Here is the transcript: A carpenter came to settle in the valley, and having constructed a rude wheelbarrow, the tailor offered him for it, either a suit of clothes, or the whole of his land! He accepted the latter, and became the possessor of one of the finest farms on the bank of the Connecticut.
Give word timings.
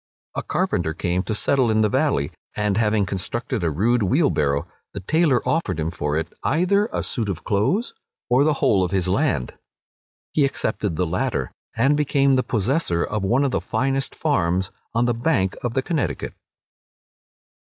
A 0.33 0.41
carpenter 0.41 0.95
came 0.95 1.21
to 1.21 1.35
settle 1.35 1.69
in 1.69 1.81
the 1.81 1.87
valley, 1.87 2.31
and 2.55 2.75
having 2.75 3.05
constructed 3.05 3.63
a 3.63 3.69
rude 3.69 4.01
wheelbarrow, 4.01 4.67
the 4.95 4.99
tailor 4.99 5.47
offered 5.47 5.79
him 5.79 5.91
for 5.91 6.17
it, 6.17 6.33
either 6.43 6.87
a 6.91 7.03
suit 7.03 7.29
of 7.29 7.43
clothes, 7.43 7.93
or 8.27 8.43
the 8.43 8.53
whole 8.55 8.83
of 8.83 8.89
his 8.89 9.07
land! 9.07 9.53
He 10.33 10.43
accepted 10.43 10.95
the 10.95 11.05
latter, 11.05 11.51
and 11.77 11.95
became 11.95 12.35
the 12.35 12.41
possessor 12.41 13.03
of 13.03 13.21
one 13.23 13.43
of 13.43 13.51
the 13.51 13.61
finest 13.61 14.15
farms 14.15 14.71
on 14.95 15.05
the 15.05 15.13
bank 15.13 15.55
of 15.61 15.75
the 15.75 15.83
Connecticut. 15.83 16.33